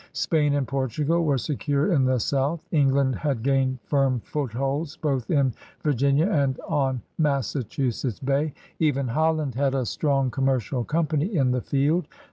[0.13, 2.59] Spain and Portugal were secure in the South.
[2.71, 8.51] England had gained firm footholds both in Virginia and on Massachusetts Bay.
[8.79, 12.07] Even Holland had a strong commercial company in the field.